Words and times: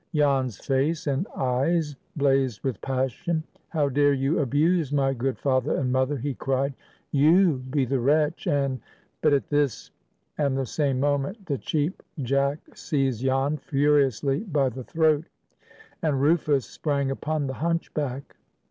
Jan's 0.15 0.57
face 0.57 1.05
and 1.05 1.27
eyes 1.35 1.95
blazed 2.15 2.63
with 2.63 2.81
passion. 2.81 3.43
"How 3.69 3.87
dare 3.87 4.13
you 4.13 4.39
abuse 4.39 4.91
my 4.91 5.13
good 5.13 5.37
father 5.37 5.75
and 5.77 5.91
mother!" 5.91 6.17
he 6.17 6.33
cried. 6.33 6.73
"You 7.11 7.57
be 7.69 7.85
the 7.85 7.99
wretch, 7.99 8.47
and"— 8.47 8.79
But 9.21 9.33
at 9.33 9.49
this, 9.49 9.91
and 10.39 10.57
the 10.57 10.65
same 10.65 10.99
moment, 10.99 11.45
the 11.45 11.59
Cheap 11.59 12.01
Jack 12.23 12.57
seized 12.75 13.21
Jan 13.21 13.57
furiously 13.57 14.39
by 14.39 14.69
the 14.69 14.85
throat, 14.85 15.25
and 16.01 16.19
Rufus 16.19 16.65
sprang 16.65 17.11
upon 17.11 17.45
the 17.45 17.53
hunchback. 17.61 18.35